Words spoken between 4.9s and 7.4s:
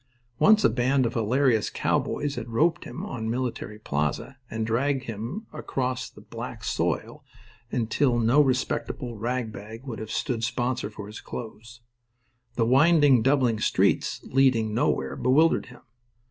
him across the black soil